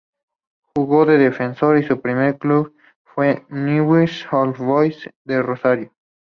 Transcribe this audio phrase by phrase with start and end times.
[0.75, 5.93] Jugó de defensor y su primer club fue Newell's Old Boys de Rosario.